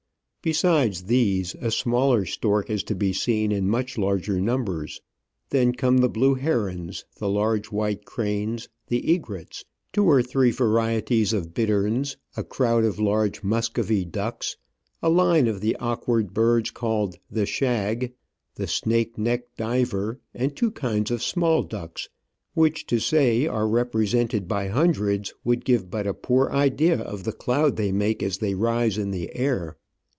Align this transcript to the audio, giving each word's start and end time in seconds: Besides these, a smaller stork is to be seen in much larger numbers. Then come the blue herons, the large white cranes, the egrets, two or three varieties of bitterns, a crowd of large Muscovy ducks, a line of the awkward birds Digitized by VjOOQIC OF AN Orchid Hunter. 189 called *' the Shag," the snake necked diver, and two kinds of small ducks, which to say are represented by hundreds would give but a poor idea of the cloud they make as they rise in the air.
Besides 0.43 1.03
these, 1.03 1.53
a 1.61 1.69
smaller 1.69 2.25
stork 2.25 2.71
is 2.71 2.81
to 2.85 2.95
be 2.95 3.13
seen 3.13 3.51
in 3.51 3.69
much 3.69 3.95
larger 3.95 4.41
numbers. 4.41 4.99
Then 5.51 5.71
come 5.71 5.99
the 5.99 6.09
blue 6.09 6.33
herons, 6.33 7.05
the 7.19 7.29
large 7.29 7.67
white 7.71 8.05
cranes, 8.05 8.67
the 8.87 9.07
egrets, 9.13 9.65
two 9.93 10.03
or 10.03 10.23
three 10.23 10.49
varieties 10.49 11.31
of 11.31 11.53
bitterns, 11.53 12.17
a 12.35 12.43
crowd 12.43 12.85
of 12.85 12.97
large 12.99 13.43
Muscovy 13.43 14.03
ducks, 14.03 14.57
a 15.03 15.09
line 15.11 15.45
of 15.47 15.61
the 15.61 15.75
awkward 15.75 16.33
birds 16.33 16.71
Digitized 16.71 16.73
by 16.73 16.79
VjOOQIC 16.79 16.81
OF 16.81 16.89
AN 16.89 17.03
Orchid 17.03 17.05
Hunter. 17.05 17.05
189 17.05 17.09
called 17.13 17.19
*' 17.25 17.31
the 17.35 17.45
Shag," 17.45 18.13
the 18.55 18.67
snake 18.67 19.17
necked 19.19 19.57
diver, 19.57 20.19
and 20.33 20.55
two 20.55 20.71
kinds 20.71 21.11
of 21.11 21.21
small 21.21 21.61
ducks, 21.61 22.09
which 22.55 22.87
to 22.87 22.97
say 22.97 23.45
are 23.45 23.67
represented 23.67 24.47
by 24.47 24.69
hundreds 24.69 25.35
would 25.43 25.63
give 25.63 25.91
but 25.91 26.07
a 26.07 26.15
poor 26.15 26.49
idea 26.49 26.97
of 26.99 27.25
the 27.25 27.31
cloud 27.31 27.75
they 27.75 27.91
make 27.91 28.23
as 28.23 28.39
they 28.39 28.55
rise 28.55 28.97
in 28.97 29.11
the 29.11 29.35
air. 29.35 29.77